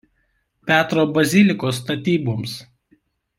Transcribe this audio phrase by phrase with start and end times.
[0.69, 2.55] Petro bazilikos statyboms.